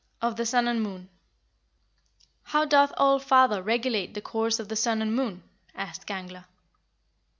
OF 0.19 0.35
THE 0.35 0.47
SUN 0.47 0.67
AND 0.67 0.81
MOON. 0.81 0.91
11. 0.93 1.09
"How 2.45 2.65
doth 2.65 2.91
All 2.97 3.19
father 3.19 3.61
regulate 3.61 4.15
the 4.15 4.19
course 4.21 4.57
of 4.59 4.67
the 4.67 4.75
sun 4.75 4.99
and 4.99 5.15
moon?" 5.15 5.43
asked 5.75 6.07
Gangler. 6.07 6.45